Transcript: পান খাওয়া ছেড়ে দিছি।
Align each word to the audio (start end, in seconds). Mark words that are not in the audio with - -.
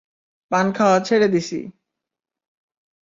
পান 0.51 0.65
খাওয়া 0.73 0.97
ছেড়ে 0.99 1.27
দিছি। 1.27 1.59